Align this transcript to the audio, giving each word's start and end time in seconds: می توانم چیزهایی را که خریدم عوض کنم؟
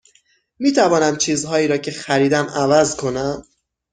می 0.59 0.71
توانم 0.71 1.17
چیزهایی 1.17 1.67
را 1.67 1.77
که 1.77 1.91
خریدم 1.91 2.45
عوض 2.45 2.95
کنم؟ 2.95 3.45